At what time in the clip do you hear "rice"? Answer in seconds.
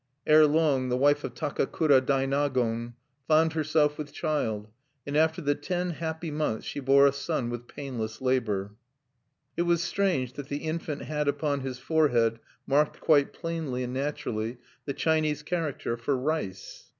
16.17-16.89